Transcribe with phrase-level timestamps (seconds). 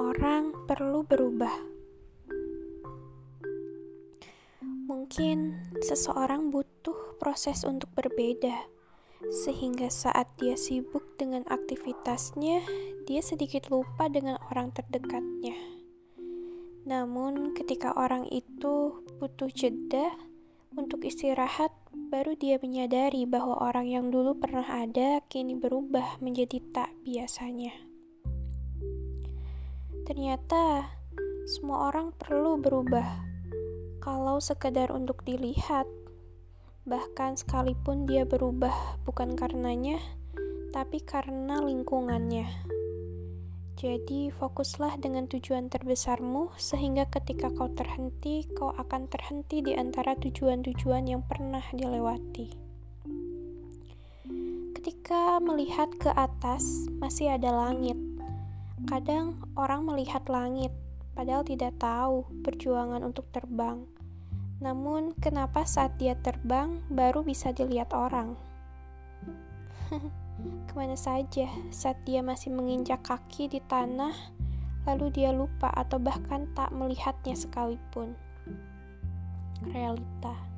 [0.00, 1.52] orang perlu berubah.
[4.64, 8.64] Mungkin seseorang butuh proses untuk berbeda,
[9.44, 12.64] sehingga saat dia sibuk dengan aktivitasnya,
[13.04, 15.60] dia sedikit lupa dengan orang terdekatnya.
[16.88, 20.08] Namun, ketika orang itu butuh jeda
[20.72, 26.96] untuk istirahat, baru dia menyadari bahwa orang yang dulu pernah ada kini berubah menjadi tak
[27.04, 27.93] biasanya.
[30.04, 30.92] Ternyata
[31.48, 33.24] semua orang perlu berubah.
[34.04, 35.88] Kalau sekedar untuk dilihat,
[36.84, 39.96] bahkan sekalipun dia berubah bukan karenanya,
[40.76, 42.44] tapi karena lingkungannya.
[43.80, 51.08] Jadi, fokuslah dengan tujuan terbesarmu, sehingga ketika kau terhenti, kau akan terhenti di antara tujuan-tujuan
[51.08, 52.52] yang pernah dilewati.
[54.76, 57.96] Ketika melihat ke atas, masih ada langit
[58.84, 60.70] Kadang orang melihat langit,
[61.16, 63.84] padahal tidak tahu perjuangan untuk terbang.
[64.60, 68.36] Namun, kenapa saat dia terbang baru bisa dilihat orang?
[70.68, 74.12] Ke mana saja saat dia masih menginjak kaki di tanah,
[74.84, 78.16] lalu dia lupa atau bahkan tak melihatnya sekalipun.
[79.64, 80.54] Realita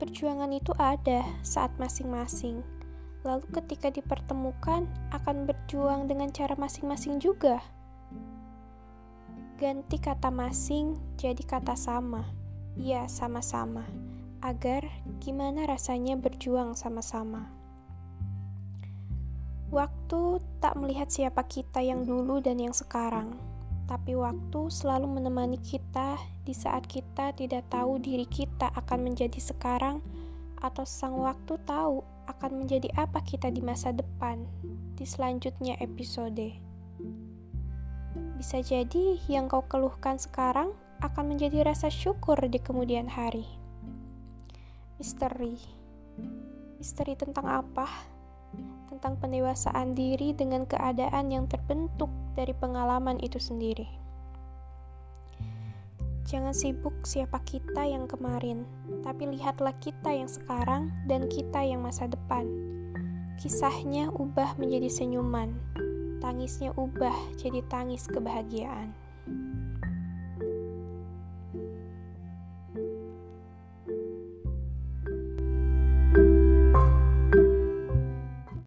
[0.00, 2.64] perjuangan itu ada saat masing-masing
[3.22, 7.60] lalu ketika dipertemukan akan berjuang dengan cara masing-masing juga.
[9.60, 12.24] Ganti kata masing jadi kata sama.
[12.80, 13.84] Ya, sama-sama.
[14.40, 14.88] Agar
[15.20, 17.52] gimana rasanya berjuang sama-sama.
[19.68, 23.36] Waktu tak melihat siapa kita yang dulu dan yang sekarang,
[23.84, 29.98] tapi waktu selalu menemani kita di saat kita tidak tahu diri kita akan menjadi sekarang
[30.60, 34.44] atau sang waktu tahu akan menjadi apa kita di masa depan
[34.94, 36.54] di selanjutnya episode.
[38.36, 43.48] Bisa jadi yang kau keluhkan sekarang akan menjadi rasa syukur di kemudian hari.
[45.00, 45.56] Misteri.
[46.76, 47.88] Misteri tentang apa?
[48.92, 53.88] Tentang pendewasaan diri dengan keadaan yang terbentuk dari pengalaman itu sendiri.
[56.30, 58.62] Jangan sibuk siapa kita yang kemarin,
[59.02, 62.46] tapi lihatlah kita yang sekarang dan kita yang masa depan.
[63.34, 65.58] Kisahnya ubah menjadi senyuman,
[66.22, 68.94] tangisnya ubah jadi tangis kebahagiaan.